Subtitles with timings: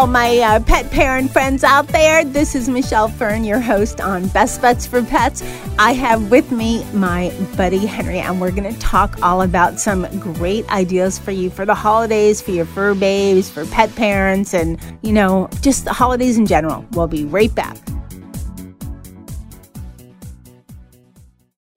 [0.00, 2.24] All my uh, pet parent friends out there.
[2.24, 5.42] This is Michelle Fern, your host on Best Bets for Pets.
[5.78, 10.08] I have with me my buddy Henry, and we're going to talk all about some
[10.18, 14.80] great ideas for you for the holidays, for your fur babes, for pet parents, and,
[15.02, 16.82] you know, just the holidays in general.
[16.92, 17.76] We'll be right back.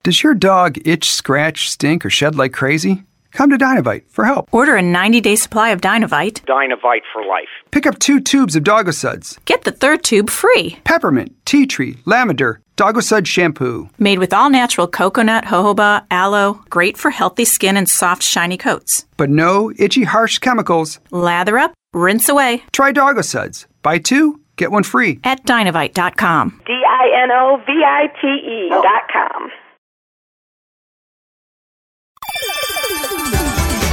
[0.04, 3.04] Does your dog itch, scratch, stink, or shed like crazy?
[3.34, 4.48] Come to Dinovite for help.
[4.52, 6.42] Order a 90 day supply of Dinovite.
[6.46, 7.50] Dinovite for life.
[7.72, 9.44] Pick up two tubes of Dogosuds.
[9.46, 10.78] Get the third tube free.
[10.84, 13.90] Peppermint, tea tree, lavender, Dogosud shampoo.
[13.98, 19.06] Made with all natural coconut, jojoba, aloe, great for healthy skin and soft, shiny coats.
[19.18, 21.00] But no itchy, harsh chemicals.
[21.12, 22.64] Lather up, rinse away.
[22.72, 23.66] Try Dogosuds.
[23.82, 25.20] Buy two, get one free.
[25.24, 26.62] At dinovite.com.
[26.66, 29.52] D I N O V I T E dot com.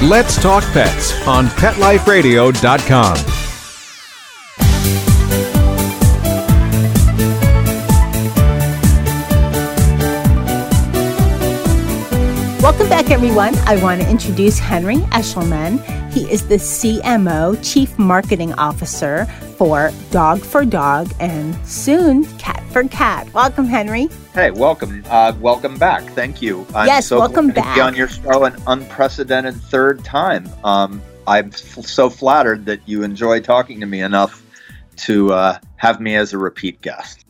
[0.02, 3.16] Let's Talk Pets on PetLifeRadio.com.
[12.62, 13.54] Welcome back, everyone.
[13.66, 15.99] I want to introduce Henry Eshelman.
[16.10, 22.82] He is the CMO, Chief Marketing Officer for Dog for Dog and soon Cat for
[22.88, 23.32] Cat.
[23.32, 24.08] Welcome, Henry.
[24.34, 25.04] Hey, welcome.
[25.08, 26.02] Uh, welcome back.
[26.14, 26.66] Thank you.
[26.74, 27.74] I'm Yes, so welcome glad to back.
[27.76, 30.48] Be on your show an unprecedented third time.
[30.64, 34.44] Um, I'm f- so flattered that you enjoy talking to me enough
[34.96, 37.24] to uh, have me as a repeat guest.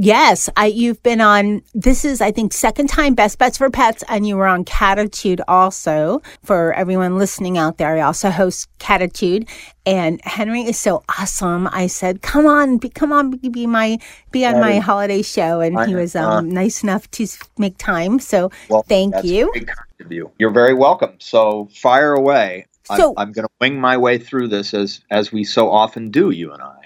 [0.00, 4.04] Yes, I you've been on this is I think second time Best Bets for Pets
[4.08, 6.22] and you were on Catitude also.
[6.44, 9.48] For everyone listening out there, I also host Catitude
[9.84, 11.66] and Henry is so awesome.
[11.72, 13.98] I said, "Come on, be, come on be, be my
[14.30, 14.78] be on my Henry.
[14.78, 17.26] holiday show." And I he was um, nice enough to
[17.58, 18.20] make time.
[18.20, 19.50] So, Well, thank you.
[19.52, 20.30] very kind of you.
[20.38, 21.14] You're very welcome.
[21.18, 22.66] So fire away.
[22.84, 26.12] So- I'm, I'm going to wing my way through this as as we so often
[26.12, 26.77] do, you and I.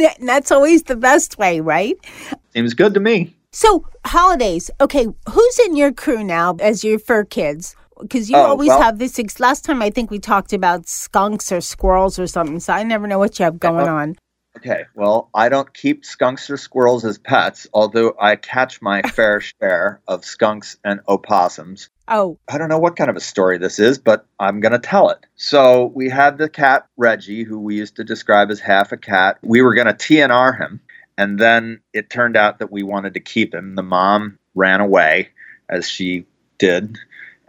[0.20, 1.96] and that's always the best way, right?
[2.52, 3.34] Seems good to me.
[3.52, 4.70] So, holidays.
[4.80, 7.76] Okay, who's in your crew now as your fur kids?
[8.00, 9.18] Because you Oh, always well- have this.
[9.18, 12.82] Ex- last time I think we talked about skunks or squirrels or something, so I
[12.82, 14.16] never know what you have going Uh, on.
[14.56, 19.40] Okay, well, I don't keep skunks or squirrels as pets, although I catch my fair
[19.40, 21.88] share of skunks and opossums.
[22.08, 24.78] Oh, I don't know what kind of a story this is, but I'm going to
[24.78, 25.24] tell it.
[25.36, 29.38] So, we had the cat Reggie, who we used to describe as half a cat.
[29.42, 30.80] We were going to TNR him,
[31.16, 33.74] and then it turned out that we wanted to keep him.
[33.74, 35.30] The mom ran away,
[35.68, 36.26] as she
[36.58, 36.98] did.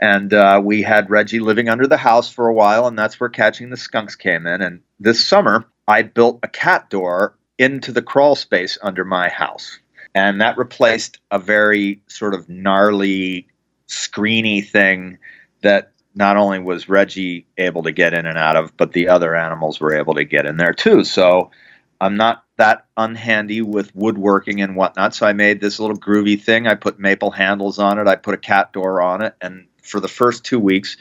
[0.01, 3.29] And uh, we had Reggie living under the house for a while, and that's where
[3.29, 4.61] catching the skunks came in.
[4.61, 9.79] And this summer, I built a cat door into the crawl space under my house.
[10.13, 13.47] And that replaced a very sort of gnarly,
[13.87, 15.17] screeny thing
[15.61, 19.35] that not only was Reggie able to get in and out of, but the other
[19.35, 21.03] animals were able to get in there too.
[21.03, 21.51] So
[21.99, 25.13] I'm not that unhandy with woodworking and whatnot.
[25.13, 26.67] So I made this little groovy thing.
[26.67, 28.07] I put maple handles on it.
[28.07, 29.35] I put a cat door on it.
[29.41, 30.95] And for the first two weeks,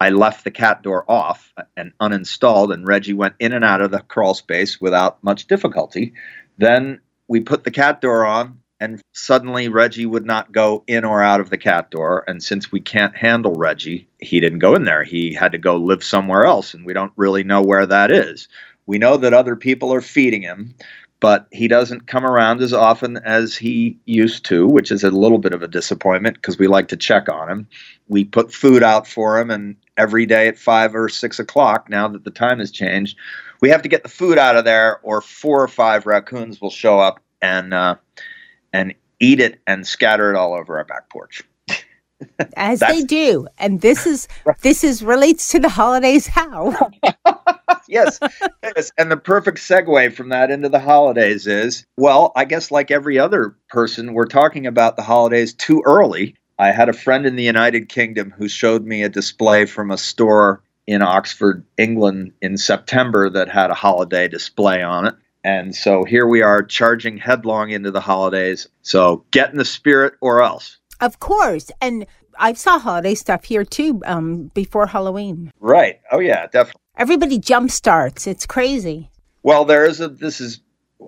[0.00, 3.90] I left the cat door off and uninstalled, and Reggie went in and out of
[3.90, 6.14] the crawl space without much difficulty.
[6.56, 11.22] Then we put the cat door on, and suddenly Reggie would not go in or
[11.22, 12.24] out of the cat door.
[12.26, 15.04] And since we can't handle Reggie, he didn't go in there.
[15.04, 18.48] He had to go live somewhere else, and we don't really know where that is.
[18.86, 20.74] We know that other people are feeding him,
[21.20, 25.38] but he doesn't come around as often as he used to, which is a little
[25.38, 27.68] bit of a disappointment because we like to check on him.
[28.08, 32.08] We put food out for him, and every day at five or six o'clock, now
[32.08, 33.18] that the time has changed,
[33.60, 36.70] we have to get the food out of there, or four or five raccoons will
[36.70, 37.96] show up and uh,
[38.72, 41.42] and eat it and scatter it all over our back porch.
[42.56, 44.28] as they do, and this is
[44.62, 46.26] this is relates to the holidays.
[46.26, 46.90] How?
[47.88, 48.18] yes,
[48.62, 48.92] yes.
[48.98, 53.18] And the perfect segue from that into the holidays is well, I guess like every
[53.18, 56.36] other person, we're talking about the holidays too early.
[56.58, 59.96] I had a friend in the United Kingdom who showed me a display from a
[59.96, 65.14] store in Oxford, England in September that had a holiday display on it.
[65.44, 68.68] And so here we are charging headlong into the holidays.
[68.82, 70.78] So get in the spirit or else.
[71.00, 72.04] Of course, and
[72.38, 74.02] I saw holiday stuff here too.
[74.04, 76.00] Um, before Halloween, Right.
[76.12, 76.80] Oh, yeah, definitely.
[76.96, 78.26] everybody jump starts.
[78.26, 79.10] It's crazy.
[79.42, 80.08] Well, there is a.
[80.08, 80.60] This is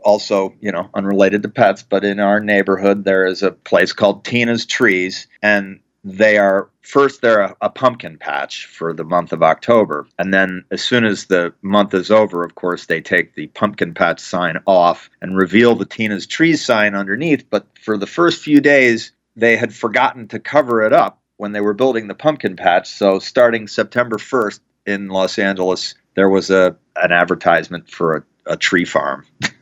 [0.05, 4.25] also, you know, unrelated to pets, but in our neighborhood, there is a place called
[4.25, 9.43] Tina's Trees, and they are first they're a, a, pumpkin patch for the month of
[9.43, 13.46] October, and then as soon as the month is over, of course, they take the
[13.49, 17.49] pumpkin patch sign off and reveal the Tina's trees sign underneath.
[17.50, 21.60] But for the first few days, they had forgotten to cover it up when they
[21.60, 22.88] were building the pumpkin patch.
[22.90, 28.56] So starting September 1st in Los Angeles, there was a an advertisement for a, a
[28.56, 29.25] tree farm.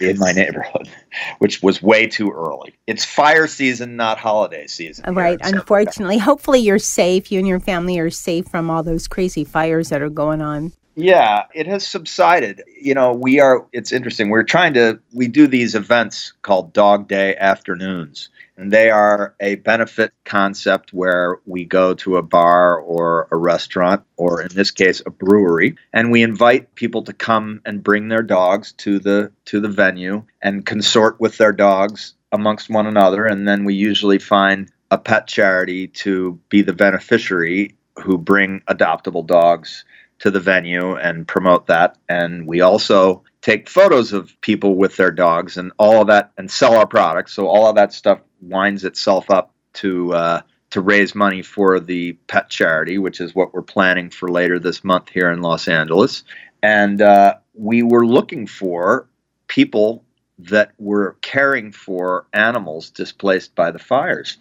[0.00, 0.88] in my neighborhood,
[1.38, 2.74] which was way too early.
[2.86, 5.14] It's fire season, not holiday season.
[5.14, 5.38] Right.
[5.42, 7.32] Unfortunately, hopefully you're safe.
[7.32, 10.72] You and your family are safe from all those crazy fires that are going on.
[11.00, 12.64] Yeah, it has subsided.
[12.82, 14.30] You know, we are, it's interesting.
[14.30, 19.54] We're trying to, we do these events called Dog Day afternoons, and they are a
[19.54, 25.00] benefit concept where we go to a bar or a restaurant, or in this case,
[25.06, 29.60] a brewery, and we invite people to come and bring their dogs to the, to
[29.60, 33.24] the venue and consort with their dogs amongst one another.
[33.24, 39.24] And then we usually find a pet charity to be the beneficiary who bring adoptable
[39.24, 39.84] dogs
[40.20, 41.96] to the venue and promote that.
[42.08, 46.50] And we also take photos of people with their dogs and all of that and
[46.50, 47.32] sell our products.
[47.32, 52.12] So all of that stuff winds itself up to uh, to raise money for the
[52.26, 56.24] pet charity, which is what we're planning for later this month here in Los Angeles.
[56.62, 59.08] And uh, we were looking for
[59.46, 60.04] people
[60.40, 64.36] that were caring for animals displaced by the fires.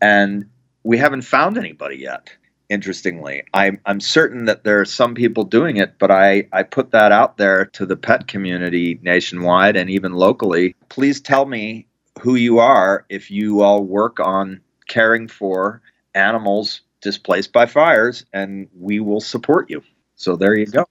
[0.00, 0.46] And
[0.82, 2.30] we haven't found anybody yet
[2.68, 3.42] interestingly.
[3.54, 7.12] I'm, I'm certain that there are some people doing it, but I, I put that
[7.12, 10.74] out there to the pet community nationwide and even locally.
[10.88, 11.86] Please tell me
[12.20, 15.82] who you are if you all work on caring for
[16.14, 19.82] animals displaced by fires, and we will support you.
[20.16, 20.84] So there you go.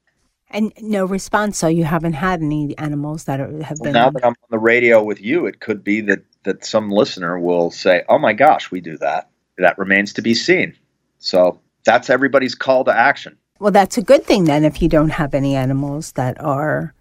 [0.49, 1.57] And no response.
[1.57, 3.93] So you haven't had any animals that are, have well, been.
[3.93, 7.37] Now that I'm on the radio with you, it could be that that some listener
[7.37, 10.77] will say, "Oh my gosh, we do that." That remains to be seen.
[11.19, 13.37] So that's everybody's call to action.
[13.59, 16.93] Well, that's a good thing then if you don't have any animals that are.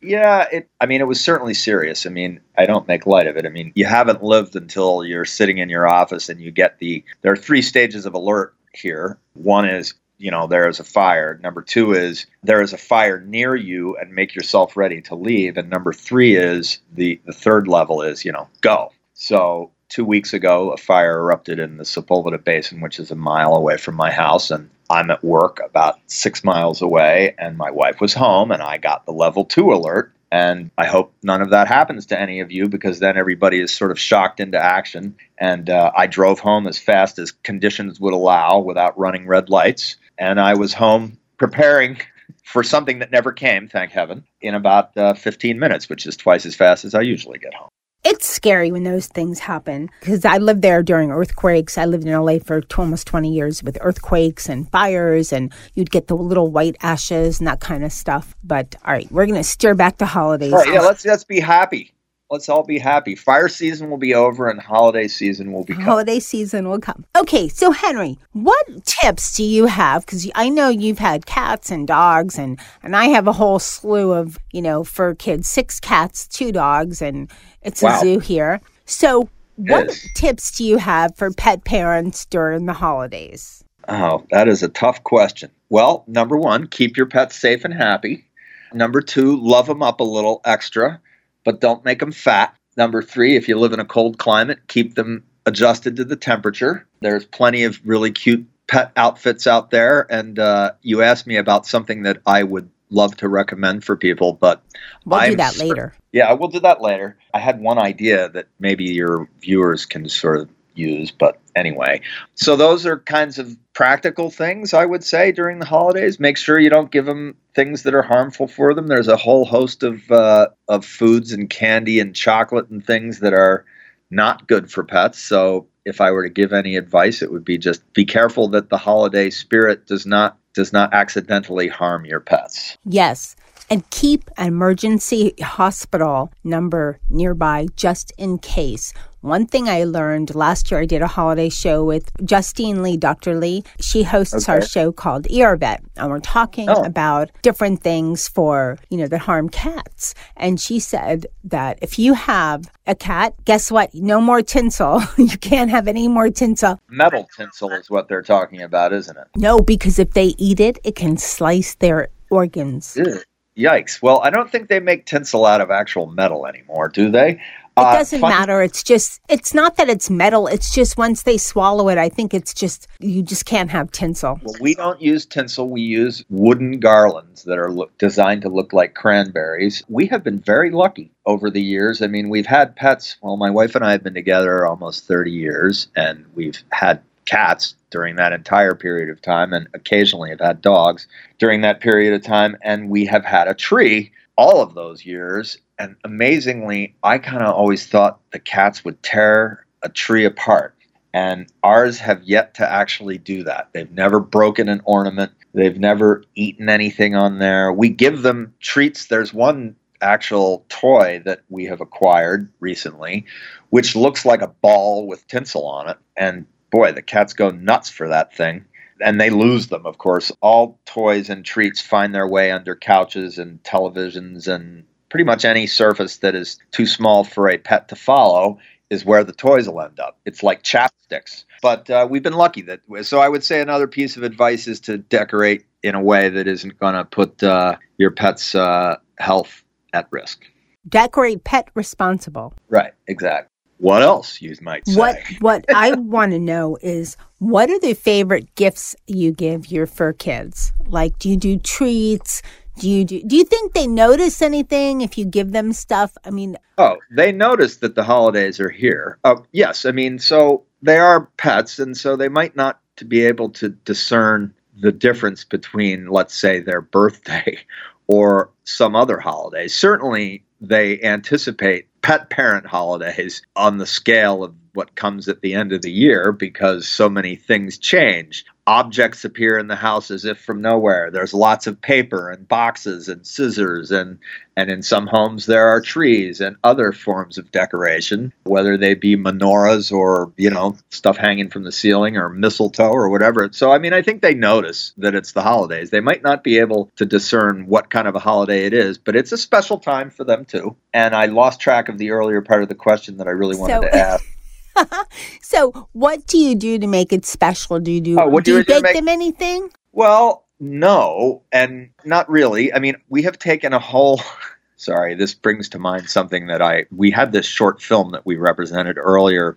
[0.00, 0.68] Yeah, it.
[0.80, 2.04] I mean, it was certainly serious.
[2.04, 3.46] I mean, I don't make light of it.
[3.46, 7.02] I mean, you haven't lived until you're sitting in your office and you get the.
[7.22, 9.18] There are three stages of alert here.
[9.32, 13.20] One is you know there is a fire number two is there is a fire
[13.20, 17.66] near you and make yourself ready to leave and number three is the the third
[17.66, 22.42] level is you know go so two weeks ago, a fire erupted in the Sepulveda
[22.42, 26.42] Basin, which is a mile away from my house, and I'm at work about six
[26.42, 30.10] miles away, and my wife was home, and I got the level two alert.
[30.32, 33.72] And I hope none of that happens to any of you because then everybody is
[33.72, 35.14] sort of shocked into action.
[35.38, 39.96] And uh, I drove home as fast as conditions would allow without running red lights.
[40.18, 41.98] And I was home preparing
[42.44, 46.46] for something that never came, thank heaven, in about uh, 15 minutes, which is twice
[46.46, 47.68] as fast as I usually get home
[48.04, 51.78] it's scary when those things happen because I lived there during earthquakes.
[51.78, 56.08] I lived in LA for almost 20 years with earthquakes and fires, and you'd get
[56.08, 58.36] the little white ashes and that kind of stuff.
[58.44, 60.52] But all right, we're going to steer back to holidays.
[60.52, 61.93] Right, yeah, let's let's be happy.
[62.34, 63.14] Let's all be happy.
[63.14, 65.86] Fire season will be over and holiday season will be coming.
[65.86, 67.04] Holiday season will come.
[67.16, 70.04] Okay, so Henry, what tips do you have?
[70.04, 74.12] Because I know you've had cats and dogs, and and I have a whole slew
[74.12, 77.30] of you know fur kids, six cats, two dogs, and
[77.62, 77.98] it's wow.
[77.98, 78.60] a zoo here.
[78.84, 83.62] So, what tips do you have for pet parents during the holidays?
[83.86, 85.52] Oh, that is a tough question.
[85.68, 88.24] Well, number one, keep your pets safe and happy.
[88.72, 91.00] Number two, love them up a little extra
[91.44, 92.56] but don't make them fat.
[92.76, 96.86] Number three, if you live in a cold climate, keep them adjusted to the temperature.
[97.00, 100.10] There's plenty of really cute pet outfits out there.
[100.10, 104.34] And uh, you asked me about something that I would love to recommend for people,
[104.34, 104.62] but
[105.04, 105.94] we'll I'm do that later.
[106.12, 107.16] Yeah, we'll do that later.
[107.32, 111.10] I had one idea that maybe your viewers can sort of use.
[111.10, 112.00] But anyway,
[112.34, 116.20] so those are kinds of practical things I would say during the holidays.
[116.20, 118.86] Make sure you don't give them things that are harmful for them.
[118.86, 123.32] There's a whole host of uh, of foods and candy and chocolate and things that
[123.32, 123.64] are
[124.10, 125.18] not good for pets.
[125.18, 128.70] So if I were to give any advice, it would be just be careful that
[128.70, 132.78] the holiday spirit does not does not accidentally harm your pets.
[132.84, 133.36] Yes
[133.70, 138.92] and keep an emergency hospital number nearby just in case.
[139.24, 143.34] One thing I learned last year, I did a holiday show with Justine Lee, Dr.
[143.36, 143.64] Lee.
[143.80, 144.52] She hosts okay.
[144.52, 146.82] our show called Vet, and we're talking oh.
[146.82, 150.14] about different things for, you know, that harm cats.
[150.36, 153.94] And she said that if you have a cat, guess what?
[153.94, 155.00] No more tinsel.
[155.16, 156.78] you can't have any more tinsel.
[156.90, 159.28] Metal tinsel is what they're talking about, isn't it?
[159.36, 162.94] No, because if they eat it, it can slice their organs.
[162.94, 163.22] Ew.
[163.56, 164.02] Yikes.
[164.02, 167.40] Well, I don't think they make tinsel out of actual metal anymore, do they?
[167.76, 168.62] It Uh, doesn't fun- matter.
[168.62, 170.46] It's just, it's not that it's metal.
[170.46, 174.38] It's just once they swallow it, I think it's just, you just can't have tinsel.
[174.44, 175.68] Well, we don't use tinsel.
[175.68, 179.82] We use wooden garlands that are look, designed to look like cranberries.
[179.88, 182.00] We have been very lucky over the years.
[182.00, 183.16] I mean, we've had pets.
[183.22, 187.74] Well, my wife and I have been together almost 30 years, and we've had cats
[187.90, 192.22] during that entire period of time, and occasionally have had dogs during that period of
[192.22, 192.56] time.
[192.62, 195.58] And we have had a tree all of those years.
[195.78, 200.74] And amazingly, I kind of always thought the cats would tear a tree apart.
[201.12, 203.68] And ours have yet to actually do that.
[203.72, 205.32] They've never broken an ornament.
[205.52, 207.72] They've never eaten anything on there.
[207.72, 209.06] We give them treats.
[209.06, 213.26] There's one actual toy that we have acquired recently,
[213.70, 215.96] which looks like a ball with tinsel on it.
[216.16, 218.64] And boy, the cats go nuts for that thing.
[219.00, 220.32] And they lose them, of course.
[220.40, 225.64] All toys and treats find their way under couches and televisions and pretty much any
[225.64, 228.58] surface that is too small for a pet to follow
[228.90, 230.18] is where the toys will end up.
[230.24, 231.44] It's like chapsticks.
[231.62, 232.80] But uh, we've been lucky that.
[233.02, 236.48] So I would say another piece of advice is to decorate in a way that
[236.48, 240.46] isn't going to put uh, your pet's uh, health at risk.
[240.88, 242.52] Decorate pet responsible.
[242.68, 242.90] Right.
[243.06, 243.50] Exactly.
[243.78, 244.96] What else you might say?
[244.96, 249.86] What what I want to know is what are the favorite gifts you give your
[249.86, 250.72] fur kids?
[250.86, 252.42] Like do you do treats?
[252.78, 256.16] Do you do do you think they notice anything if you give them stuff?
[256.24, 259.18] I mean, Oh, they notice that the holidays are here.
[259.24, 259.84] Oh, yes.
[259.84, 263.68] I mean, so they are pets, and so they might not to be able to
[263.68, 267.58] discern the difference between, let's say, their birthday
[268.08, 269.68] or some other holiday.
[269.68, 275.72] Certainly, they anticipate pet parent holidays on the scale of what comes at the end
[275.72, 278.44] of the year because so many things change.
[278.66, 281.10] Objects appear in the house as if from nowhere.
[281.10, 284.18] There's lots of paper and boxes and scissors and
[284.56, 289.16] and in some homes there are trees and other forms of decoration, whether they be
[289.16, 293.50] menorahs or, you know, stuff hanging from the ceiling or mistletoe or whatever.
[293.52, 295.90] So I mean, I think they notice that it's the holidays.
[295.90, 299.14] They might not be able to discern what kind of a holiday it is, but
[299.14, 300.74] it's a special time for them too.
[300.94, 303.74] And I lost track of the earlier part of the question that I really wanted
[303.74, 304.24] So- to ask.
[305.40, 307.80] so what do you do to make it special?
[307.80, 309.70] Do you do Oh, do you bake make- them anything?
[309.92, 312.72] Well, no, and not really.
[312.72, 314.20] I mean, we have taken a whole.
[314.76, 318.36] Sorry, this brings to mind something that I we had this short film that we
[318.36, 319.56] represented earlier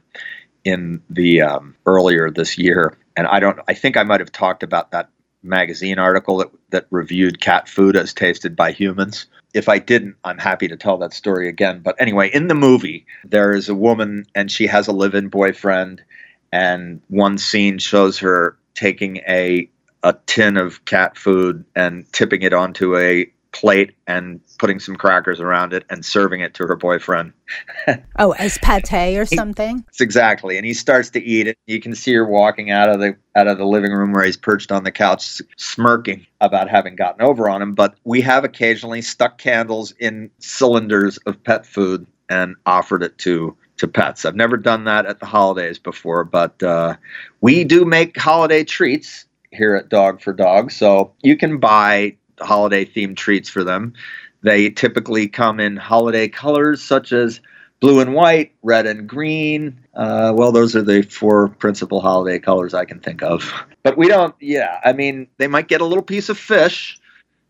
[0.64, 3.60] in the um, earlier this year, and I don't.
[3.68, 5.10] I think I might have talked about that
[5.44, 9.28] magazine article that that reviewed cat food as tasted by humans.
[9.54, 11.80] If I didn't, I'm happy to tell that story again.
[11.80, 16.04] But anyway, in the movie, there is a woman and she has a live-in boyfriend,
[16.52, 19.70] and one scene shows her taking a
[20.04, 25.40] a tin of cat food and tipping it onto a plate and putting some crackers
[25.40, 27.34] around it and serving it to her boyfriend.
[28.20, 29.86] Oh, as pate or something?
[29.88, 30.58] It's exactly.
[30.58, 31.58] And he starts to eat it.
[31.68, 34.36] You can see her walking out of the out of the living room where he's
[34.36, 37.74] perched on the couch smirking about having gotten over on him.
[37.74, 43.56] But we have occasionally stuck candles in cylinders of pet food and offered it to
[43.78, 44.26] to pets.
[44.26, 46.98] I've never done that at the holidays before, but uh,
[47.42, 50.72] we do make holiday treats here at Dog for Dog.
[50.72, 53.94] So you can buy holiday themed treats for them.
[54.44, 57.42] They typically come in holiday colors such as
[57.80, 59.80] blue and white, red and green.
[59.94, 63.52] Uh, well, those are the four principal holiday colors I can think of.
[63.84, 67.00] But we don't, yeah, I mean, they might get a little piece of fish,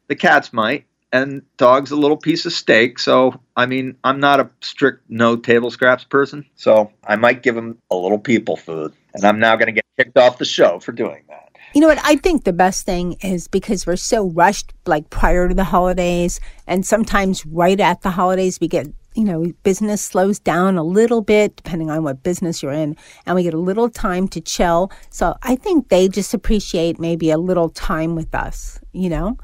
[0.07, 2.99] the cats might, and dogs a little piece of steak.
[2.99, 6.45] So, I mean, I'm not a strict no table scraps person.
[6.55, 8.93] So I might give them a little people food.
[9.13, 11.46] And I'm now going to get kicked off the show for doing that.
[11.73, 11.99] You know what?
[12.03, 16.39] I think the best thing is because we're so rushed, like prior to the holidays,
[16.65, 21.21] and sometimes right at the holidays, we get, you know, business slows down a little
[21.21, 22.95] bit, depending on what business you're in,
[23.25, 24.91] and we get a little time to chill.
[25.09, 29.37] So I think they just appreciate maybe a little time with us, you know?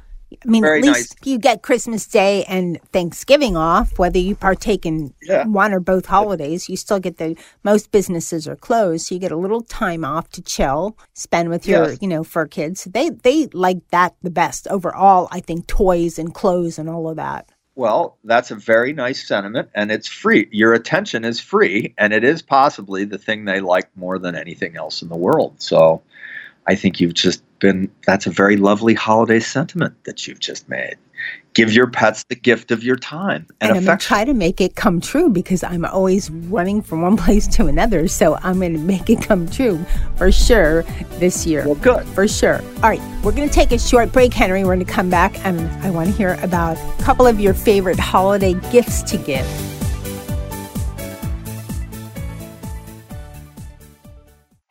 [0.46, 1.28] I mean, Very at least nice.
[1.28, 5.46] you get Christmas Day and Thanksgiving off, whether you partake in Yeah.
[5.48, 9.32] one or both holidays, you still get the most businesses are closed, so you get
[9.32, 11.98] a little time off to chill, spend with your, Yes.
[12.02, 12.86] you know, fur kids.
[12.86, 15.28] They they like that the best overall.
[15.32, 17.50] I think toys and clothes and all of that.
[17.76, 20.48] Well, that's a very nice sentiment, and it's free.
[20.52, 24.76] Your attention is free, and it is possibly the thing they like more than anything
[24.76, 25.56] else in the world.
[25.58, 26.04] So
[26.68, 30.96] I think you've just been, that's a very lovely holiday sentiment that you've just made.
[31.54, 34.60] Give your pets the gift of your time and, And, I'm gonna try to make
[34.60, 38.08] it come true because I'm always running from one place to another.
[38.08, 39.86] So I'm gonna make it come true
[40.18, 40.84] for sure
[41.20, 41.66] this year.
[41.66, 42.06] Well, good.
[42.08, 42.62] For sure.
[42.78, 44.64] All right, we're going to take a short break, Henry.
[44.64, 47.54] We're going to come back and I want to hear about a couple of your
[47.54, 49.73] favorite holiday gifts to give.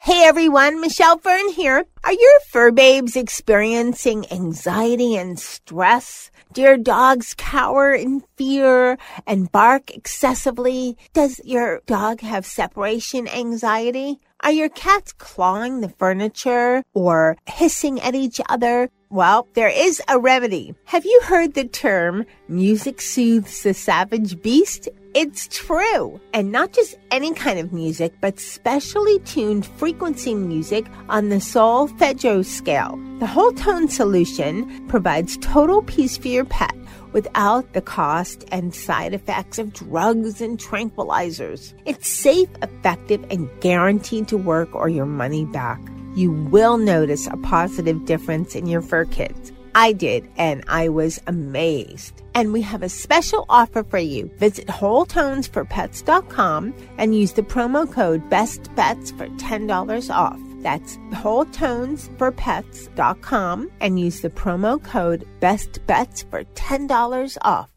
[0.04, 1.84] Hey everyone, Michelle Fern here.
[2.02, 6.32] Are your fur babes experiencing anxiety and stress?
[6.52, 10.96] Do your dogs cower in fear and bark excessively?
[11.12, 14.18] Does your dog have separation anxiety?
[14.40, 18.90] Are your cats clawing the furniture or hissing at each other?
[19.08, 20.74] Well, there is a remedy.
[20.86, 24.88] Have you heard the term music soothes the savage beast?
[25.14, 26.20] It's true.
[26.32, 31.88] And not just any kind of music, but specially tuned frequency music on the Sol
[31.88, 32.98] solfeggio scale.
[33.18, 36.74] The whole tone solution provides total peace for your pet
[37.12, 41.74] without the cost and side effects of drugs and tranquilizers.
[41.84, 45.80] It's safe, effective, and guaranteed to work or your money back
[46.14, 49.52] you will notice a positive difference in your fur kids.
[49.74, 52.22] I did, and I was amazed.
[52.34, 54.30] And we have a special offer for you.
[54.38, 60.38] Visit WholeTonesForPets.com and use the promo code BESTBETS for $10 off.
[60.62, 67.68] That's WholeTonesForPets.com and use the promo code BESTBETS for $10 off.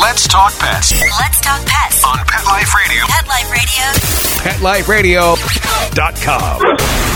[0.00, 2.02] Let's talk pets Let's talk pets.
[2.04, 3.04] on Pet Life Radio.
[3.06, 3.50] Pet Life
[4.88, 5.34] Radio.
[5.34, 7.13] PetLifeRadio.com.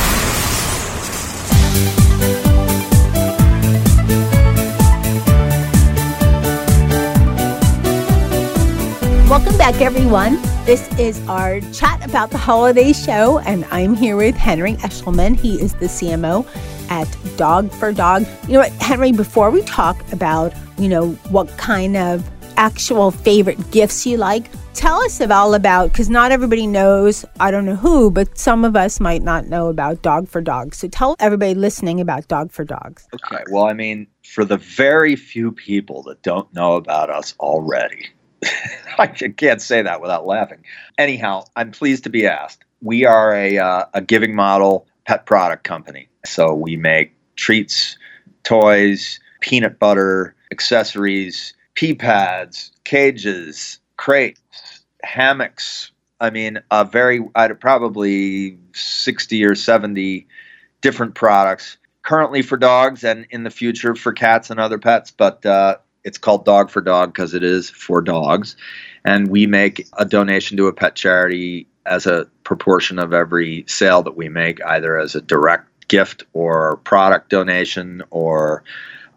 [9.29, 10.41] Welcome back, everyone.
[10.65, 15.37] This is our chat about the holiday show, and I'm here with Henry Eshelman.
[15.37, 16.47] He is the CMO
[16.91, 18.25] at Dog for Dog.
[18.47, 23.71] You know what, Henry, before we talk about, you know, what kind of actual favorite
[23.71, 27.77] gifts you like, tell us of all about, because not everybody knows, I don't know
[27.77, 30.75] who, but some of us might not know about Dog for Dog.
[30.75, 33.07] So tell everybody listening about Dog for Dogs.
[33.13, 33.45] Okay.
[33.51, 38.07] Well, I mean, for the very few people that don't know about us already,
[38.99, 40.65] I can't say that without laughing.
[40.97, 42.65] Anyhow, I'm pleased to be asked.
[42.83, 46.09] We are a, uh, a giving model pet product company.
[46.25, 47.97] So we make treats,
[48.45, 55.91] toys, peanut butter, accessories, pee pads, cages, crates, hammocks.
[56.21, 60.27] I mean, a very, I'd probably 60 or 70
[60.81, 65.11] different products currently for dogs and in the future for cats and other pets.
[65.11, 65.77] But uh,
[66.09, 68.57] it's called Dog for Dog because it is for dogs.
[69.05, 74.03] And we make a donation to a pet charity as a proportion of every sale
[74.03, 78.65] that we make, either as a direct gift or product donation or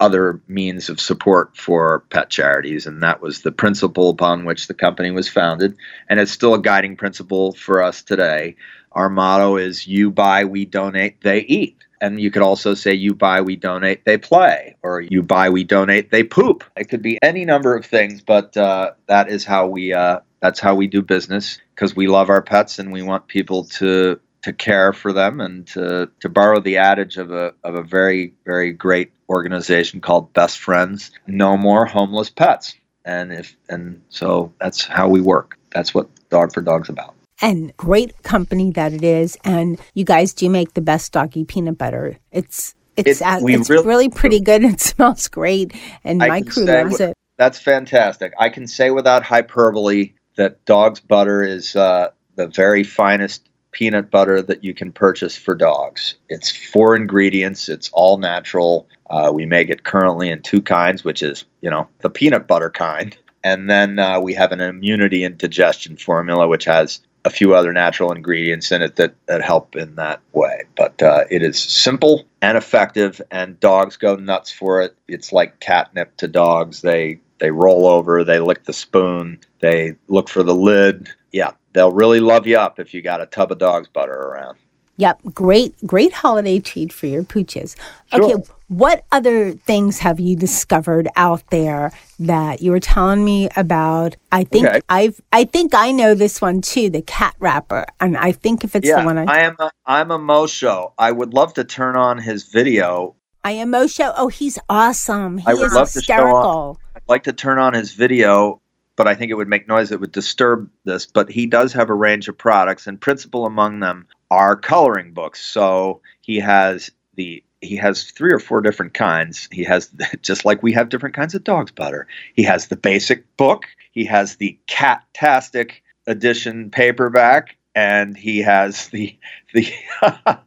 [0.02, 2.86] other means of support for pet charities.
[2.86, 5.78] And that was the principle upon which the company was founded.
[6.10, 8.56] And it's still a guiding principle for us today.
[8.94, 11.78] Our motto is you buy, we donate, they eat.
[12.02, 15.64] And you could also say you buy, we donate, they play, or you buy, we
[15.64, 16.64] donate, they poop.
[16.76, 20.60] It could be any number of things, but uh, that is how we uh, that's
[20.60, 24.52] how we do business because we love our pets and we want people to to
[24.52, 28.74] care for them and to, to borrow the adage of a of a very very
[28.74, 32.76] great organization called Best Friends, no more homeless pets.
[33.06, 35.58] And if and so that's how we work.
[35.72, 37.16] That's what Dog for Dog's about.
[37.42, 39.38] And great company that it is.
[39.44, 42.18] And you guys do make the best doggy peanut butter.
[42.32, 43.26] It's it's It-
[43.62, 44.64] it's really really pretty good.
[44.74, 45.74] It smells great,
[46.04, 47.14] and I my crew say loves it.
[47.38, 48.34] That's fantastic.
[48.40, 54.42] I can say without hyperbole that dog's butter is uh, the very finest peanut butter
[54.42, 56.16] that you can purchase for dogs.
[56.30, 57.70] It's four ingredients.
[57.70, 58.88] It's all natural.
[59.10, 62.70] Uh, we make it currently in two kinds, which is you know the peanut butter
[62.70, 67.54] kind, and then uh, we have an immunity and digestion formula, which has a few
[67.54, 70.64] other natural ingredients in it that, that help in that way.
[70.76, 74.96] But uh, it is simple and effective, and dogs go nuts for it.
[75.08, 76.82] It's like catnip to dogs.
[76.82, 81.10] They they roll over, they lick the spoon, they look for the lid.
[81.32, 84.58] Yeah, they'll really love you up if you got a tub of dog's butter around.
[84.98, 87.76] Yep, great, great holiday treat for your pooches.
[88.14, 88.24] Sure.
[88.24, 94.16] Okay, what other things have you discovered out there that you were telling me about?
[94.32, 94.80] I think Okay.
[94.88, 98.74] I've, I think I know this one too, the cat wrapper, and I think if
[98.74, 99.58] it's yeah, the one I, I am.
[99.60, 100.94] A, I'm a Moshow.
[100.98, 103.18] I would love to turn on his video.
[103.44, 104.14] I am Moshow.
[104.16, 105.40] Oh, he's awesome.
[105.40, 106.80] He I would is love to show hysterical.
[106.96, 108.62] I'd like to turn on his video,
[108.96, 111.06] but I think it would make noise that would disturb this.
[111.06, 115.46] But he does have a range of products, and principal among them are coloring books.
[115.46, 119.48] So he has the he has three or four different kinds.
[119.52, 122.08] He has just like we have different kinds of dog's butter.
[122.34, 123.66] He has the basic book.
[123.92, 127.56] He has the Cat-tastic edition paperback.
[127.74, 129.18] And he has the
[129.54, 129.72] the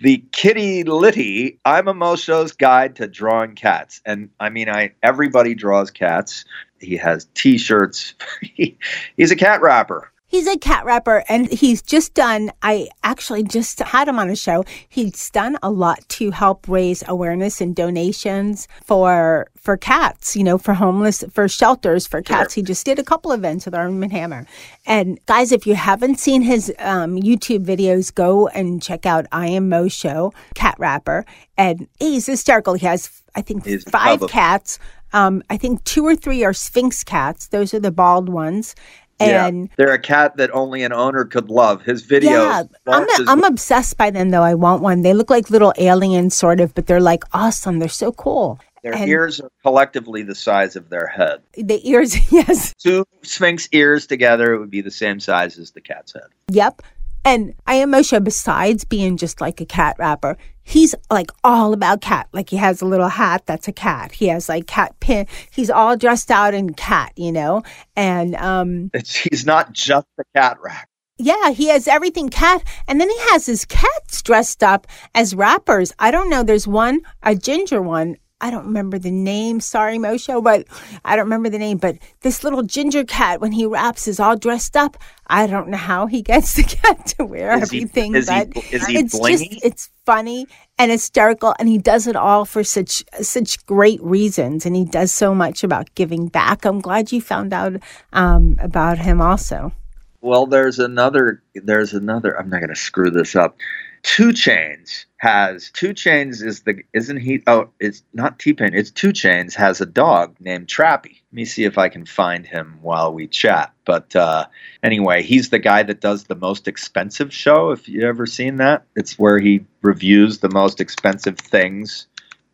[0.00, 1.60] the Kitty Litty.
[1.64, 6.44] I'm a Moshow's guide to drawing cats, and I mean, I everybody draws cats.
[6.80, 8.14] He has T-shirts.
[8.40, 8.76] He,
[9.16, 10.11] he's a cat rapper.
[10.32, 14.34] He's a cat rapper and he's just done, I actually just had him on a
[14.34, 14.64] show.
[14.88, 20.56] He's done a lot to help raise awareness and donations for, for cats, you know,
[20.56, 22.54] for homeless, for shelters for cats.
[22.54, 24.46] He just did a couple events with Arm and Hammer.
[24.86, 29.48] And guys, if you haven't seen his um, YouTube videos, go and check out I
[29.48, 31.26] Am Moshow, cat rapper.
[31.58, 32.72] And he's hysterical.
[32.72, 34.78] He has, I think, He's five probably- cats.
[35.14, 37.48] Um, I think two or three are Sphynx cats.
[37.48, 38.74] Those are the bald ones.
[39.22, 41.82] And yeah, they're a cat that only an owner could love.
[41.82, 42.22] His videos.
[42.24, 44.42] yeah, I'm, launches- I'm obsessed by them though.
[44.42, 45.02] I want one.
[45.02, 47.78] They look like little aliens, sort of, but they're like awesome.
[47.78, 48.58] They're so cool.
[48.82, 51.40] their and- ears are collectively the size of their head.
[51.54, 55.80] The ears, yes, Two Sphynx ears together, it would be the same size as the
[55.80, 56.26] cat's head.
[56.50, 56.82] yep.
[57.24, 62.00] And I am Moshow, besides being just like a cat rapper, he's like all about
[62.00, 62.28] cat.
[62.32, 64.12] Like he has a little hat that's a cat.
[64.12, 65.26] He has like cat pin.
[65.50, 67.62] He's all dressed out in cat, you know?
[67.96, 70.88] And um It's, he's not just a cat rack.
[71.18, 72.62] Yeah, he has everything cat.
[72.88, 75.92] And then he has his cats dressed up as rappers.
[75.98, 76.42] I don't know.
[76.42, 78.16] There's one, a ginger one.
[78.40, 79.60] I don't remember the name.
[79.60, 80.66] Sorry, Moshow, but
[81.04, 81.78] I don't remember the name.
[81.78, 84.96] But this little ginger cat, when he raps, is all dressed up.
[85.28, 88.44] I don't know how he gets the cat to wear Is he- everything, is he-
[88.44, 89.48] but is he it's blingy?
[89.50, 90.46] just it's funny
[90.78, 95.12] and hysterical, and he does it all for such such great reasons, and he does
[95.12, 96.64] so much about giving back.
[96.64, 97.74] I'm glad you found out
[98.12, 99.72] um, about him also.
[100.20, 101.42] Well, there's another.
[101.54, 102.38] There's another.
[102.38, 103.56] I'm not going to screw this up.
[104.02, 107.42] 2 Chainz has 2 Chainz is the isn't he?
[107.46, 108.74] Oh, it's not T Pain.
[108.74, 111.20] It's 2 Chainz has a dog named Trappy.
[111.30, 113.72] Let me see if I can find him while we chat.
[113.84, 114.46] But uh,
[114.82, 117.70] anyway, he's the guy that does the most expensive show.
[117.70, 122.08] If you ever seen that, it's where he reviews the most expensive things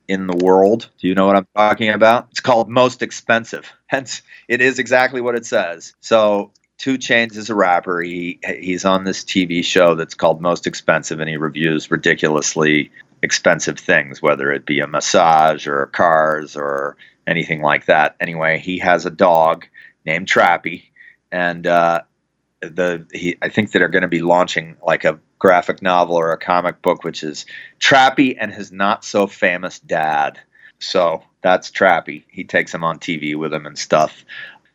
[0.08, 0.88] in the world.
[0.98, 2.28] Do you know what I'm talking about?
[2.30, 3.70] It's called Most Expensive.
[3.87, 5.94] Hence, it is exactly what it says.
[6.00, 8.00] So, 2 Chainz is a rapper.
[8.00, 12.90] He he's on this TV show that's called Most Expensive, and he reviews ridiculously
[13.22, 18.14] expensive things, whether it be a massage or cars or anything like that.
[18.20, 19.66] Anyway, he has a dog
[20.06, 20.84] named Trappy,
[21.32, 22.02] and uh,
[22.60, 26.30] the he I think that are going to be launching like a graphic novel or
[26.30, 27.44] a comic book, which is
[27.80, 30.38] Trappy and his not so famous dad.
[30.78, 32.22] So that's Trappy.
[32.28, 34.24] He takes him on TV with him and stuff.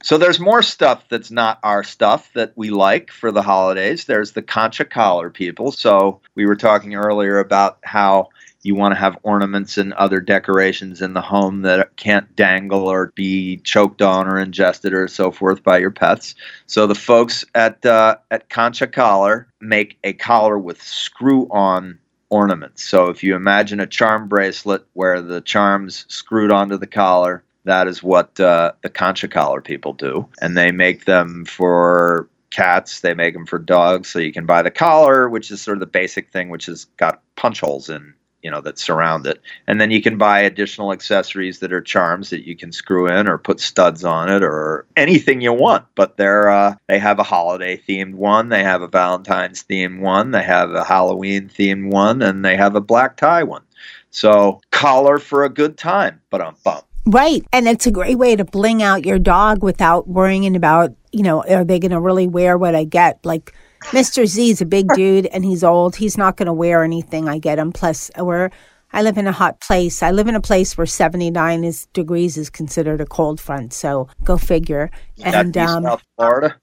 [0.04, 4.04] So there's more stuff that's not our stuff that we like for the holidays.
[4.04, 5.72] There's the concha collar people.
[5.72, 8.28] So we were talking earlier about how
[8.64, 13.14] you want to have ornaments and other decorations in the home that can't dangle or
[13.16, 16.36] be choked on or ingested or so forth by your pets.
[16.66, 21.98] So the folks at uh, at Concha Collar make a collar with screw-on
[22.30, 22.84] ornaments.
[22.84, 27.88] So if you imagine a charm bracelet where the charms screwed onto the collar, that
[27.88, 33.00] is what uh, the Concha Collar people do, and they make them for cats.
[33.02, 34.10] They make them for dogs.
[34.10, 36.86] So you can buy the collar, which is sort of the basic thing, which has
[36.98, 40.92] got punch holes in you know that surround it and then you can buy additional
[40.92, 44.86] accessories that are charms that you can screw in or put studs on it or
[44.98, 48.88] anything you want but they're uh, they have a holiday themed one they have a
[48.88, 53.44] valentine's themed one they have a halloween themed one and they have a black tie
[53.44, 53.64] one
[54.12, 57.46] so collar for a good time but um bump Right.
[57.52, 61.44] And it's a great way to bling out your dog without worrying about, you know,
[61.44, 63.20] are they going to really wear what I get?
[63.26, 63.54] Like
[63.88, 64.26] Mr.
[64.26, 65.98] Z's a big dude and he's old.
[65.98, 67.74] He's not going to wear anything I get him.
[67.74, 68.52] Plus, we're,
[68.94, 70.02] I live in a hot place.
[70.02, 73.74] I live in a place where 79 is, degrees is considered a cold front.
[73.74, 74.90] So go figure.
[75.22, 76.58] And, be um, south florida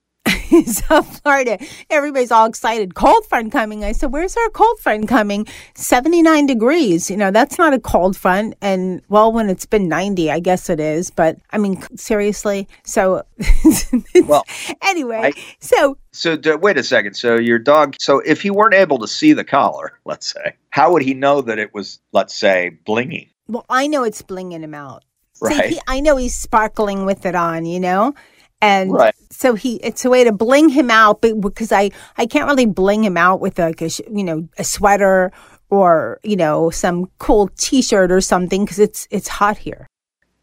[0.66, 1.58] South Florida.
[1.90, 2.94] Everybody's all excited.
[2.94, 3.84] Cold front coming.
[3.84, 5.46] I said, Where's our cold front coming?
[5.74, 7.10] 79 degrees.
[7.10, 8.54] You know, that's not a cold front.
[8.60, 11.10] And well, when it's been 90, I guess it is.
[11.10, 12.68] But I mean, seriously.
[12.84, 13.22] So,
[14.26, 14.44] Well,
[14.82, 18.74] anyway, I- so so d- wait a second so your dog so if he weren't
[18.74, 22.34] able to see the collar let's say how would he know that it was let's
[22.34, 25.04] say blingy Well, I know it's blinging him out.
[25.34, 25.70] See, Right.
[25.70, 28.14] he, I know he's sparkling with it on, you know?
[28.62, 29.14] And Right.
[29.30, 32.66] so he, it's a way to bling him out, but because I, I can't really
[32.66, 35.32] bling him out with like a, you know, a sweater
[35.70, 39.86] or, you know, some cool t-shirt or something because it's, it's hot here.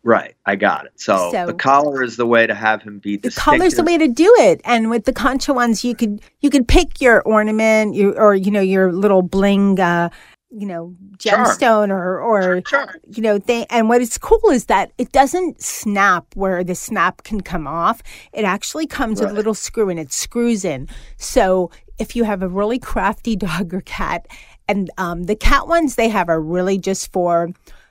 [0.03, 0.93] Right, I got it.
[0.95, 3.43] So, So- the collar is the way to have him be The distinctive.
[3.59, 4.61] color's the way to do it.
[4.63, 8.49] And with the concha ones, you could, you could pick your ornament, your, or, you
[8.49, 10.09] know, your little bling, uh,
[10.49, 12.95] you know, gemstone or, or, Sure.
[13.07, 17.23] you know, they, and what is cool is that it doesn't snap where the snap
[17.23, 18.01] can come off.
[18.33, 20.87] It actually comes with a little screw and it screws in.
[21.17, 24.25] So if you have a really crafty dog or cat,
[24.69, 27.49] and um, the cat ones they have are really just for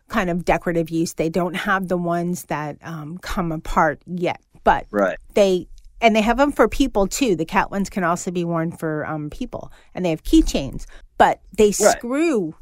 [0.08, 1.14] kind of decorative use.
[1.14, 5.18] They don't have the ones that um, come apart yet, but Right.
[5.34, 5.66] they
[6.00, 7.34] and they have them for people too.
[7.34, 10.84] The cat ones can also be worn for um, people, and they have keychains.
[11.18, 11.74] But they Right.
[11.98, 12.54] screw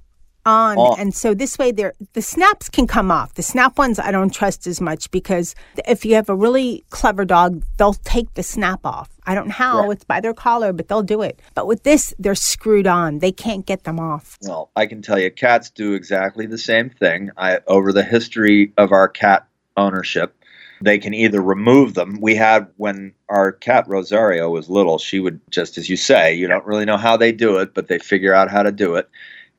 [0.47, 3.33] on, and so this way, the snaps can come off.
[3.33, 5.55] The snap ones I don't trust as much because
[5.89, 9.09] if you have a really clever dog, they'll take the snap off.
[9.27, 9.93] I don't know how Right.
[9.93, 11.41] it's by their collar, but they'll do it.
[11.55, 13.21] But with this, they're screwed on.
[13.21, 14.37] They can't get them off.
[14.43, 17.31] Well, I can tell you, cats do exactly the same thing.
[17.39, 19.47] I, over the history of our cat
[19.79, 20.37] ownership,
[20.81, 22.19] they can either remove them.
[22.21, 26.47] We had when our cat Rosario was little, she would just as you say, you
[26.47, 29.09] don't really know how they do it, but they figure out how to do it,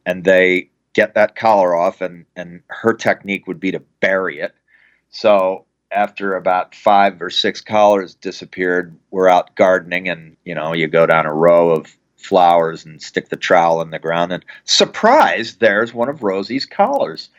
[0.06, 2.02] and they get that collar off.
[2.02, 4.56] and And her technique would be to bury it.
[5.10, 10.88] So after about five or six collars disappeared, we're out gardening, and you know, you
[10.88, 15.56] go down a row of flowers and stick the trowel in the ground, and surprise,
[15.58, 17.30] there's one of Rosie's collars.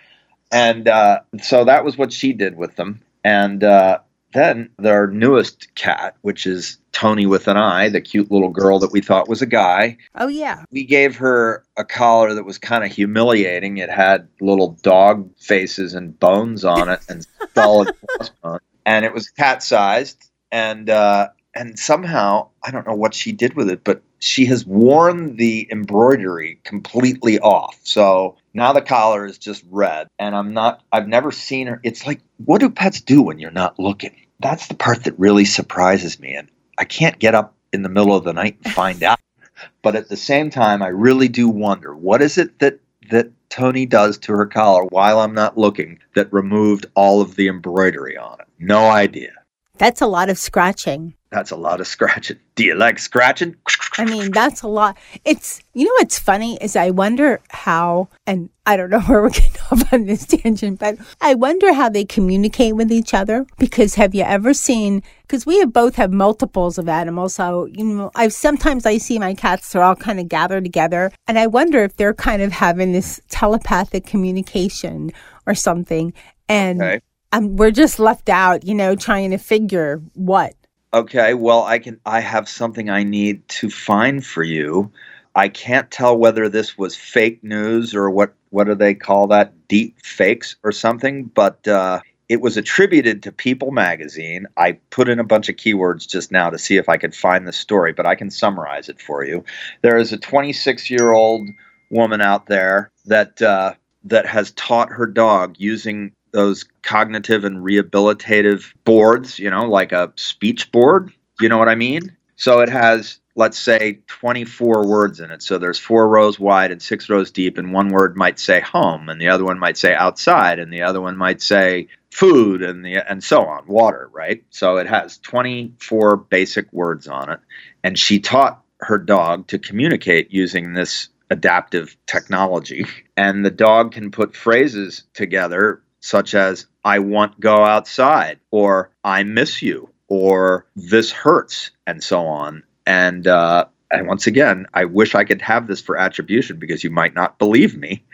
[0.52, 3.00] And uh, so that was what she did with them.
[3.26, 3.98] And uh,
[4.34, 8.92] then their newest cat, which is Tony with an eye, the cute little girl that
[8.92, 12.84] we thought was a guy, Oh yeah, we gave her a collar that was kind
[12.84, 13.78] of humiliating.
[13.78, 18.62] It had little dog faces and bones on it and solid crossbones.
[18.84, 20.30] And it was cat sized.
[20.52, 24.66] And uh, and somehow I don't know what she did with it, but she has
[24.66, 27.78] worn the embroidery completely off.
[27.82, 30.08] So now the collar is just red.
[30.18, 31.80] And I'm not I've never seen her.
[31.82, 34.14] It's like what do pets do when you're not looking?
[34.40, 36.34] That's the part that really surprises me.
[36.34, 36.48] And
[36.78, 39.20] I can't get up in the middle of the night and find out
[39.82, 42.78] but at the same time i really do wonder what is it that
[43.10, 47.48] that tony does to her collar while i'm not looking that removed all of the
[47.48, 49.32] embroidery on it no idea
[49.78, 51.12] that's a lot of scratching.
[51.30, 53.54] that's a lot of scratching do you like scratching
[53.98, 54.96] I mean, that's a lot.
[55.24, 59.30] It's, you know, what's funny is I wonder how, and I don't know where we're
[59.30, 63.46] getting off on this tangent, but I wonder how they communicate with each other.
[63.58, 67.34] Because have you ever seen, because we have both have multiples of animals.
[67.34, 71.10] So, you know, I sometimes I see my cats, they're all kind of gathered together.
[71.26, 75.10] And I wonder if they're kind of having this telepathic communication
[75.46, 76.12] or something.
[76.48, 77.00] And Okay.
[77.32, 80.54] um, we're just left out, you know, trying to figure what.
[80.94, 84.90] Okay well i can i have something i need to find for you
[85.34, 89.52] i can't tell whether this was fake news or what what do they call that
[89.68, 94.46] deep fakes or something but uh it was attributed to People magazine.
[94.56, 97.46] I put in a bunch of keywords just now to see if I could find
[97.46, 99.44] the story, but I can summarize it for you.
[99.82, 101.48] There is a 26 year old
[101.90, 108.74] woman out there that uh, that has taught her dog using those cognitive and rehabilitative
[108.84, 111.10] boards, you know, like a speech board.
[111.40, 112.14] You know what I mean?
[112.36, 115.42] So it has, let's say, 24 words in it.
[115.42, 119.08] So there's four rows wide and six rows deep, and one word might say home,
[119.08, 122.84] and the other one might say outside, and the other one might say food, and
[122.84, 124.44] the and so on, water, right?
[124.50, 127.40] So it has 24 basic words on it,
[127.82, 132.84] and she taught her dog to communicate using this adaptive technology,
[133.16, 139.22] and the dog can put phrases together such as "I want go outside" or "I
[139.22, 142.62] miss you." Or this hurts, and so on.
[142.86, 146.90] And uh, and once again, I wish I could have this for attribution because you
[146.90, 148.04] might not believe me.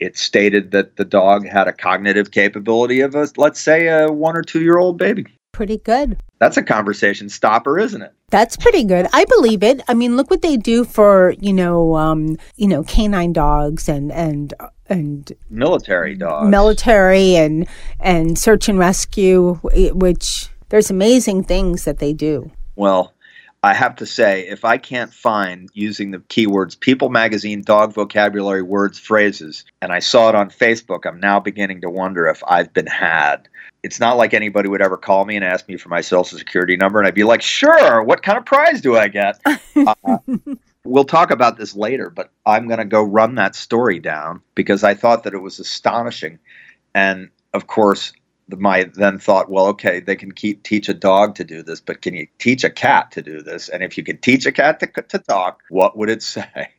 [0.00, 4.36] It stated that the dog had a cognitive capability of a, let's say, a one
[4.36, 5.26] or two year old baby.
[5.52, 6.22] Pretty good.
[6.38, 8.12] That's a conversation stopper, isn't it?
[8.30, 9.08] That's pretty good.
[9.12, 9.80] I believe it.
[9.88, 14.10] I mean, look what they do for you know, um, you know, canine dogs and
[14.12, 14.54] and
[14.88, 16.48] and Military dogs.
[16.48, 17.66] military and
[18.00, 19.54] and search and rescue,
[19.92, 22.50] which there's amazing things that they do.
[22.76, 23.12] Well,
[23.62, 28.62] I have to say, if I can't find using the keywords People Magazine, dog vocabulary,
[28.62, 32.72] words, phrases, and I saw it on Facebook, I'm now beginning to wonder if I've
[32.72, 33.48] been had.
[33.82, 36.76] It's not like anybody would ever call me and ask me for my social security
[36.76, 39.38] number, and I'd be like, sure, what kind of prize do I get?
[39.76, 40.18] uh,
[40.84, 44.84] we'll talk about this later, but I'm going to go run that story down because
[44.84, 46.38] I thought that it was astonishing.
[46.94, 48.12] And of course,
[48.58, 52.02] my then thought, well, okay, they can keep teach a dog to do this, but
[52.02, 53.68] can you teach a cat to do this?
[53.68, 56.70] And if you could teach a cat to, to talk, what would it say?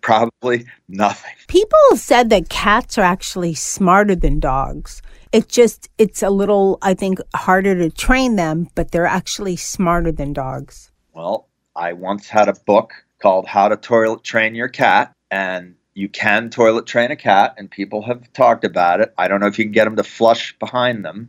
[0.00, 1.34] Probably nothing.
[1.48, 5.02] People said that cats are actually smarter than dogs.
[5.32, 10.10] It just it's a little I think harder to train them, but they're actually smarter
[10.10, 10.90] than dogs.
[11.12, 16.08] Well, I once had a book called How to Toilet Train Your Cat, and you
[16.08, 19.12] can toilet train a cat, and people have talked about it.
[19.18, 21.28] I don't know if you can get them to flush behind them,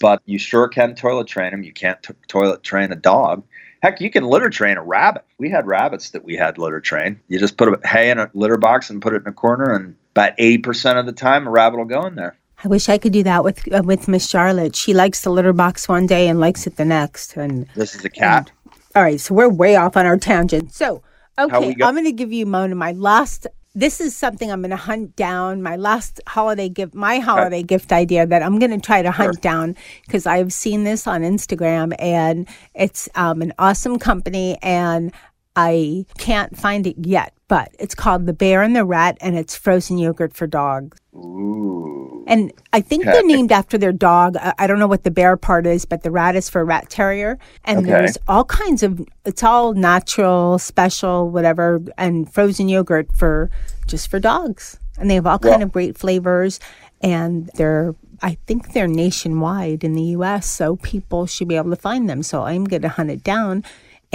[0.00, 1.62] but you sure can toilet train them.
[1.62, 3.44] You can't t- toilet train a dog.
[3.82, 5.22] Heck, you can litter train a rabbit.
[5.36, 7.20] We had rabbits that we had litter train.
[7.28, 9.70] You just put a hay in a litter box and put it in a corner,
[9.74, 12.38] and about 80% of the time, a rabbit will go in there.
[12.64, 14.74] I wish I could do that with uh, with Miss Charlotte.
[14.74, 17.36] She likes the litter box one day and likes it the next.
[17.36, 18.50] And This is a cat.
[18.94, 20.72] All right, so we're way off on our tangent.
[20.72, 21.02] So,
[21.38, 23.46] okay, go- I'm going to give you Mona my last.
[23.76, 25.60] This is something I'm going to hunt down.
[25.60, 29.42] My last holiday gift, my holiday gift idea that I'm going to try to hunt
[29.42, 35.12] down because I've seen this on Instagram and it's um, an awesome company and
[35.56, 37.35] I can't find it yet.
[37.48, 40.98] But it's called The Bear and the Rat and it's frozen yogurt for dogs.
[41.14, 42.24] Ooh.
[42.26, 43.12] And I think Okay.
[43.12, 44.36] they're named after their dog.
[44.36, 46.90] I, I don't know what the bear part is, but the rat is for rat
[46.90, 47.38] terrier.
[47.64, 47.90] And Okay.
[47.90, 53.48] there's all kinds of, it's all natural, special, whatever, and frozen yogurt for
[53.86, 54.76] just for dogs.
[54.98, 56.58] And they have all kind Well- of great flavors.
[57.00, 60.46] And they're, I think they're nationwide in the US.
[60.46, 62.24] So people should be able to find them.
[62.24, 63.62] So I'm going to hunt it down.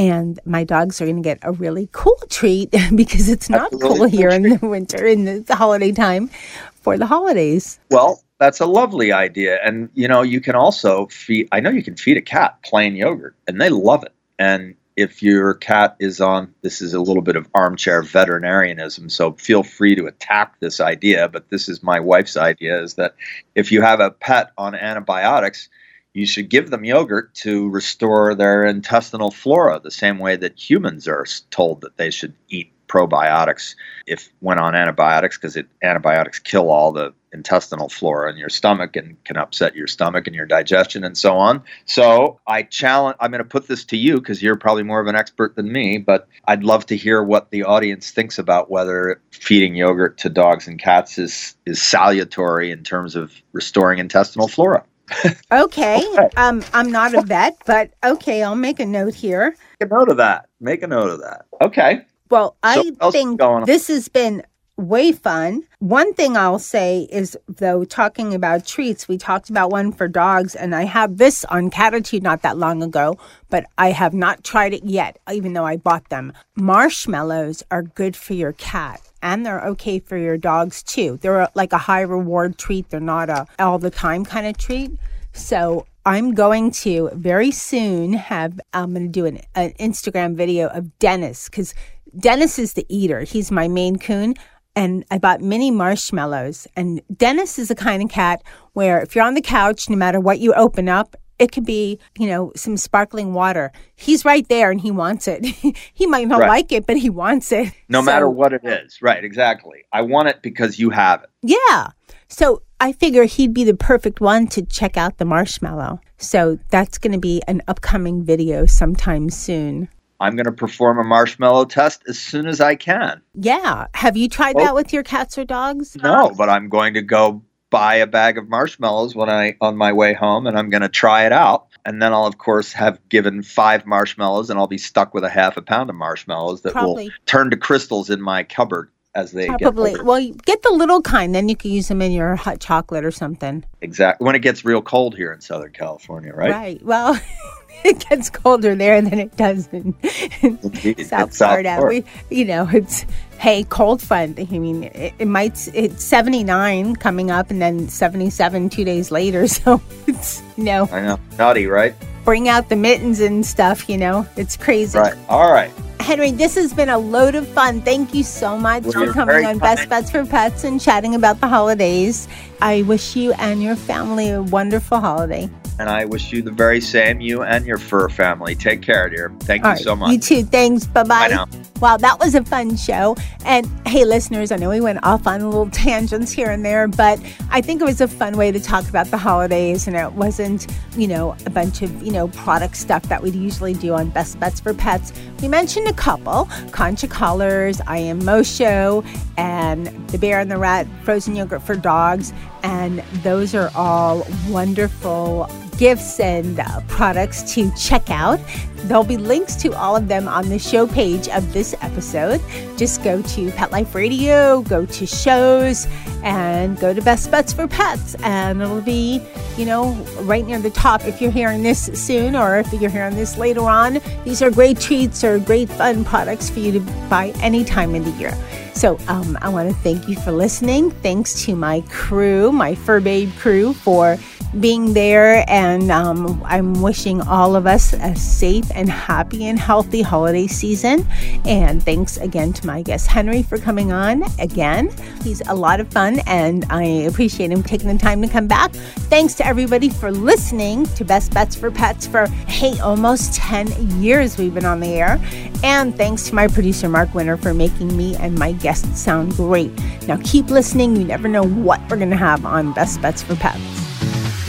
[0.01, 3.81] And my dogs are going to get a really cool treat because it's not really
[3.81, 6.29] cool cool here in the winter, in the, the holiday time
[6.73, 7.79] for the holidays.
[7.91, 9.59] Well, that's a lovely idea.
[9.63, 12.95] And you know, you can also feed I know you can feed a cat plain
[12.95, 14.13] yogurt and they love it.
[14.39, 19.33] And if your cat is on this is a little bit of armchair veterinarianism, so
[19.33, 23.13] feel free to attack this idea, but this is my wife's idea is that
[23.53, 25.69] if you have a pet on antibiotics,
[26.13, 31.07] you should give them yogurt to restore their intestinal flora the same way that humans
[31.07, 36.91] are told that they should eat probiotics if when on antibiotics because antibiotics kill all
[36.91, 41.17] the intestinal flora in your stomach and can upset your stomach and your digestion and
[41.17, 41.63] so on.
[41.85, 45.07] So I challenge I'm going to put this to you because you're probably more of
[45.07, 49.21] an expert than me, but I'd love to hear what the audience thinks about whether
[49.31, 54.83] feeding yogurt to dogs and cats is is salutary in terms of restoring intestinal flora.
[55.51, 56.01] Okay.
[56.37, 59.55] Um, I'm not a vet, but okay, I'll make a note here.
[59.79, 60.47] Make a note of that.
[60.59, 61.45] Make a note of that.
[61.61, 62.05] Okay.
[62.29, 64.43] Well, So I think this has been
[64.81, 65.63] way fun.
[65.79, 70.55] One thing I'll say is, though, talking about treats, we talked about one for dogs,
[70.55, 73.17] and I have this on Catitude not that long ago,
[73.49, 76.33] but I have not tried it yet, even though I bought them.
[76.55, 79.01] Marshmallows are good for your cat.
[79.23, 81.19] And they're okay for your dogs too.
[81.21, 82.89] They're like a high reward treat.
[82.89, 84.91] They're not a all the time kind of treat.
[85.31, 90.69] So I'm going to very soon have, I'm going to do an, an Instagram video
[90.69, 91.75] of Dennis because
[92.17, 93.21] Dennis is the eater.
[93.21, 94.33] He's my Maine Coon.
[94.75, 96.67] And I bought mini marshmallows.
[96.75, 98.41] And Dennis is the kind of cat
[98.73, 101.99] where if you're on the couch, no matter what you open up, it could be,
[102.19, 103.71] you know, some sparkling water.
[103.95, 105.43] He's right there and he wants it.
[105.93, 106.47] he might not Right.
[106.47, 107.73] like it, but he wants it.
[107.89, 109.01] No So- matter what it is.
[109.01, 109.79] Right, exactly.
[109.91, 111.29] I want it because you have it.
[111.41, 111.87] yeah.
[112.27, 115.99] So I figure he'd be the perfect one to check out the marshmallow.
[116.17, 119.89] So that's going to be an upcoming video sometime soon.
[120.21, 123.21] I'm going to perform a marshmallow test as soon as I can.
[123.33, 123.87] Yeah.
[123.95, 124.63] Have you tried Oh.
[124.63, 125.97] that with your cats or dogs?
[126.01, 129.91] No, but I'm going to go buy a bag of marshmallows when I on my
[129.93, 131.67] way home and I'm going to try it out.
[131.85, 135.29] And then I'll of course have given 5 marshmallows and I'll be stuck with a
[135.29, 137.05] half a pound of marshmallows that Probably.
[137.05, 139.95] will turn to crystals in my cupboard as they Probably.
[140.01, 143.11] Well, get the little kind, then you can use them in your hot chocolate or
[143.11, 143.65] something.
[143.81, 144.23] Exactly.
[144.25, 146.85] When it gets real cold here in Southern California, right right?
[146.85, 147.19] Well,
[147.83, 149.93] it gets colder there than it does in,
[150.41, 151.05] in Indeed.
[151.07, 151.75] South It's South Florida.
[151.77, 152.03] Florida.
[152.29, 153.05] We, you know, it's
[153.39, 154.39] hey, cold front.
[154.39, 158.83] I mean, it, it might it's seventy nine coming up, and then seventy seven two
[158.85, 159.47] days later.
[159.47, 161.19] So it's you know, I know.
[161.37, 161.93] naughty, right?
[162.23, 163.89] bring out the mittens and stuff.
[163.89, 164.97] You know, it's crazy.
[164.97, 165.15] Right.
[165.27, 165.71] All right.
[165.99, 167.81] Henry, this has been a load of fun.
[167.81, 169.87] Thank you so much Well, for coming on Best.
[169.89, 172.27] Bets for Pets and chatting about the holidays.
[172.61, 175.49] I wish you and your family a wonderful holiday.
[175.81, 178.53] And I wish you the very same, you and your fur family.
[178.53, 179.33] Take care, dear.
[179.39, 180.11] Thank you All right, so much.
[180.11, 180.43] You too.
[180.43, 180.85] Thanks.
[180.85, 181.47] Bye Bye bye.
[181.79, 183.15] Wow, that was a fun show.
[183.45, 187.19] And hey, listeners, I know we went off on little tangents here and there, but
[187.49, 189.87] I think it was a fun way to talk about the holidays.
[189.87, 193.73] And it wasn't, you know, a bunch of, you know, product stuff that we'd usually
[193.73, 195.11] do on Best Bets for Pets.
[195.41, 199.03] We mentioned a couple Concha Collars, I Am Moshow,
[199.35, 202.33] and The Bear and the Rat frozen yogurt for dogs.
[202.61, 205.49] And those are all wonderful
[205.81, 208.39] gifts and uh, products to check out.
[208.83, 212.39] There'll be links to all of them on the show page of this episode.
[212.77, 215.87] Just go to Pet Life Radio, go to shows,
[216.21, 218.13] and go to Best Bets for Pets.
[218.21, 219.23] And it'll be,
[219.57, 223.15] you know, right near the top if you're hearing this soon or if you're hearing
[223.15, 223.99] this later on.
[224.23, 226.79] These are great treats or great fun products for you to
[227.09, 228.37] buy any time of the year.
[228.75, 230.91] So um, I want to thank you for listening.
[230.91, 234.19] Thanks to my crew, my Fur Babe crew, for
[234.59, 235.45] being there.
[235.49, 241.07] And um, I'm wishing all of us a safe and happy and healthy holiday season.
[241.45, 244.93] And thanks again to my guest Henry for coming on again.
[245.23, 248.73] He's a lot of fun and I appreciate him taking the time to come back.
[248.73, 254.37] Thanks to everybody for listening to Best Bets for Pets for, hey, almost 10 years
[254.37, 255.19] we've been on the air.
[255.63, 259.71] And thanks to my producer, Mark Winter, for making me and my guests sound great.
[260.07, 260.95] Now keep listening.
[260.95, 263.90] You never know what we're going to have on Best Bets for Pets.